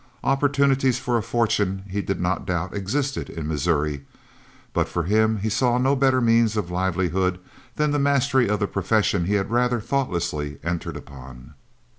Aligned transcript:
Opportunities 0.23 0.97
for 0.97 1.15
a 1.19 1.21
fortune 1.21 1.83
he 1.87 2.01
did 2.01 2.19
not 2.19 2.43
doubt 2.47 2.73
existed 2.75 3.29
in 3.29 3.47
Missouri, 3.47 4.03
but 4.73 4.89
for 4.89 5.03
himself 5.03 5.43
he 5.43 5.49
saw 5.49 5.77
no 5.77 5.95
better 5.95 6.19
means 6.19 6.55
for 6.55 6.61
livelihood 6.63 7.37
than 7.75 7.91
the 7.91 7.99
mastery 7.99 8.49
of 8.49 8.59
the 8.59 8.65
profession 8.67 9.25
he 9.25 9.35
had 9.35 9.51
rather 9.51 9.79
thoughtlessly 9.79 10.57
entered 10.63 10.97
upon. 10.97 11.53